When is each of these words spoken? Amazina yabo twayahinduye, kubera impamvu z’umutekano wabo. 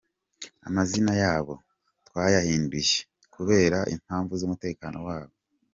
Amazina 0.67 1.13
yabo 1.23 1.53
twayahinduye, 2.07 2.95
kubera 3.33 3.79
impamvu 3.93 4.33
z’umutekano 4.39 4.99
wabo. 5.07 5.35